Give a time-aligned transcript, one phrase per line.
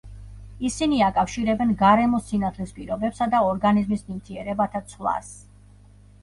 [0.67, 5.31] ისინი აკავშირებენ გარემოს სინათლის პირობებსა და ორგანიზმის ნივთიერებათა ცვლას.